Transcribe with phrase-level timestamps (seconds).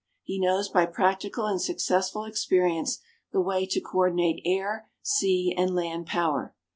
[0.23, 3.01] He knows by practical and successful experience
[3.31, 6.55] the way to coordinate air, sea and land power.